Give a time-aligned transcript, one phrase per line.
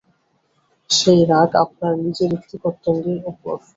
[0.89, 3.55] সেই রাগ আপনার নিজের একটি প্রত্যঙ্গের ওপর।